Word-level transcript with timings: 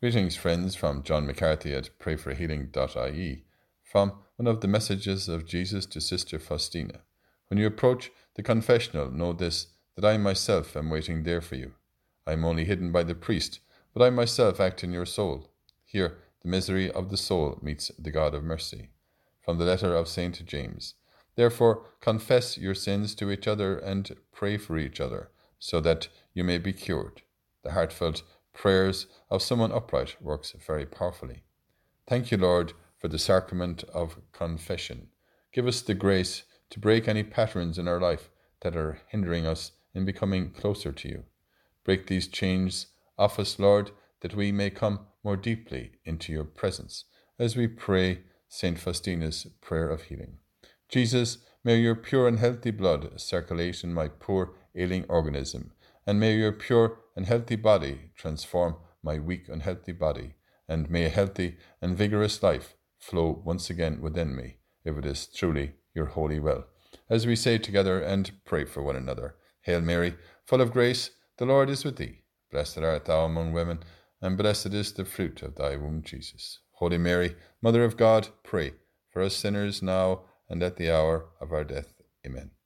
Greetings, 0.00 0.36
friends, 0.36 0.76
from 0.76 1.02
John 1.02 1.26
McCarthy 1.26 1.74
at 1.74 1.90
prayforhealing.ie. 1.98 3.42
From 3.82 4.12
one 4.36 4.46
of 4.46 4.60
the 4.60 4.68
messages 4.68 5.28
of 5.28 5.44
Jesus 5.44 5.86
to 5.86 6.00
Sister 6.00 6.38
Faustina. 6.38 7.00
When 7.48 7.58
you 7.58 7.66
approach 7.66 8.12
the 8.36 8.44
confessional, 8.44 9.10
know 9.10 9.32
this 9.32 9.66
that 9.96 10.04
I 10.04 10.16
myself 10.16 10.76
am 10.76 10.88
waiting 10.88 11.24
there 11.24 11.40
for 11.40 11.56
you. 11.56 11.72
I 12.28 12.34
am 12.34 12.44
only 12.44 12.64
hidden 12.64 12.92
by 12.92 13.02
the 13.02 13.16
priest, 13.16 13.58
but 13.92 14.00
I 14.00 14.10
myself 14.10 14.60
act 14.60 14.84
in 14.84 14.92
your 14.92 15.04
soul. 15.04 15.50
Here, 15.84 16.18
the 16.42 16.48
misery 16.48 16.88
of 16.92 17.10
the 17.10 17.16
soul 17.16 17.58
meets 17.60 17.90
the 17.98 18.12
God 18.12 18.36
of 18.36 18.44
mercy. 18.44 18.90
From 19.42 19.58
the 19.58 19.64
letter 19.64 19.96
of 19.96 20.06
St. 20.06 20.46
James. 20.46 20.94
Therefore, 21.34 21.86
confess 22.00 22.56
your 22.56 22.76
sins 22.76 23.16
to 23.16 23.32
each 23.32 23.48
other 23.48 23.76
and 23.76 24.14
pray 24.30 24.58
for 24.58 24.78
each 24.78 25.00
other, 25.00 25.32
so 25.58 25.80
that 25.80 26.06
you 26.34 26.44
may 26.44 26.58
be 26.58 26.72
cured. 26.72 27.22
The 27.64 27.72
heartfelt 27.72 28.22
prayers 28.58 29.06
of 29.30 29.40
someone 29.40 29.70
upright 29.70 30.16
works 30.20 30.52
very 30.66 30.84
powerfully. 30.84 31.44
Thank 32.08 32.32
you, 32.32 32.36
Lord, 32.36 32.72
for 32.98 33.06
the 33.06 33.18
sacrament 33.18 33.84
of 33.94 34.18
confession. 34.32 35.08
Give 35.52 35.68
us 35.68 35.80
the 35.80 35.94
grace 35.94 36.42
to 36.70 36.80
break 36.80 37.06
any 37.06 37.22
patterns 37.22 37.78
in 37.78 37.86
our 37.86 38.00
life 38.00 38.30
that 38.62 38.74
are 38.74 39.00
hindering 39.08 39.46
us 39.46 39.70
in 39.94 40.04
becoming 40.04 40.50
closer 40.50 40.90
to 40.90 41.08
you. 41.08 41.24
Break 41.84 42.08
these 42.08 42.26
chains 42.26 42.88
off 43.16 43.38
us, 43.38 43.60
Lord, 43.60 43.92
that 44.22 44.34
we 44.34 44.50
may 44.50 44.70
come 44.70 45.06
more 45.22 45.36
deeply 45.36 45.92
into 46.04 46.32
your 46.32 46.44
presence 46.44 47.04
as 47.38 47.56
we 47.56 47.68
pray 47.68 48.22
St. 48.48 48.76
Faustina's 48.76 49.46
prayer 49.60 49.88
of 49.88 50.02
healing. 50.02 50.38
Jesus, 50.88 51.38
may 51.62 51.76
your 51.76 51.94
pure 51.94 52.26
and 52.26 52.40
healthy 52.40 52.72
blood 52.72 53.20
circulate 53.20 53.84
in 53.84 53.94
my 53.94 54.08
poor 54.08 54.54
ailing 54.74 55.04
organism 55.08 55.70
and 56.08 56.18
may 56.18 56.34
your 56.34 56.52
pure 56.52 57.00
and 57.14 57.26
healthy 57.26 57.54
body 57.54 58.10
transform 58.16 58.76
my 59.02 59.18
weak, 59.18 59.46
unhealthy 59.46 59.92
body, 59.92 60.32
and 60.66 60.88
may 60.88 61.04
a 61.04 61.10
healthy 61.10 61.58
and 61.82 61.98
vigorous 61.98 62.42
life 62.42 62.74
flow 62.98 63.42
once 63.44 63.68
again 63.68 64.00
within 64.00 64.34
me, 64.34 64.56
if 64.86 64.96
it 64.96 65.04
is 65.04 65.26
truly 65.26 65.74
your 65.94 66.06
holy 66.06 66.40
will. 66.40 66.64
As 67.10 67.26
we 67.26 67.36
say 67.36 67.58
together 67.58 68.00
and 68.00 68.32
pray 68.46 68.64
for 68.64 68.82
one 68.82 68.96
another 68.96 69.34
Hail 69.60 69.82
Mary, 69.82 70.14
full 70.46 70.62
of 70.62 70.72
grace, 70.72 71.10
the 71.36 71.44
Lord 71.44 71.68
is 71.68 71.84
with 71.84 71.96
thee. 71.96 72.22
Blessed 72.50 72.78
art 72.78 73.04
thou 73.04 73.26
among 73.26 73.52
women, 73.52 73.80
and 74.22 74.38
blessed 74.38 74.72
is 74.72 74.94
the 74.94 75.04
fruit 75.04 75.42
of 75.42 75.56
thy 75.56 75.76
womb, 75.76 76.00
Jesus. 76.02 76.60
Holy 76.76 76.96
Mary, 76.96 77.36
Mother 77.60 77.84
of 77.84 77.98
God, 77.98 78.28
pray 78.42 78.72
for 79.10 79.20
us 79.20 79.36
sinners 79.36 79.82
now 79.82 80.22
and 80.48 80.62
at 80.62 80.78
the 80.78 80.90
hour 80.90 81.26
of 81.38 81.52
our 81.52 81.64
death. 81.64 81.92
Amen. 82.24 82.57